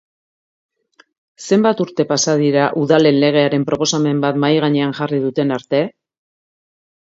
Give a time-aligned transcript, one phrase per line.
[1.49, 5.85] Zenbat urte pasa dira udalen legearen proposamen bat mahai gainean jarri duten arte?